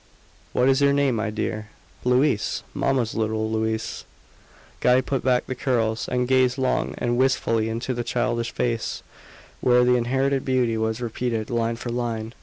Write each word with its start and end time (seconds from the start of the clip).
"What 0.51 0.67
is 0.67 0.81
your 0.81 0.93
name, 0.93 1.17
my 1.17 1.29
dear?" 1.29 1.67
"Louise 2.03 2.63
mamma's 2.73 3.13
little 3.13 3.51
Louise." 3.51 4.03
Guy 4.79 4.99
put 4.99 5.23
back 5.23 5.45
the 5.45 5.53
curls, 5.53 6.07
and 6.07 6.27
gazed 6.27 6.57
long 6.57 6.95
and 6.97 7.17
wistfully 7.19 7.69
into 7.69 7.93
the 7.93 8.03
childish 8.03 8.49
face, 8.49 9.03
where 9.59 9.83
the 9.83 9.97
inherited 9.97 10.43
beauty 10.43 10.75
was 10.75 11.01
repeated 11.01 11.51
line 11.51 11.75
for 11.75 11.91
line. 11.91 12.33